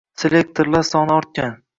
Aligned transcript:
Selektorlar 0.21 0.85
soni 0.89 1.15
ortgan. 1.17 1.55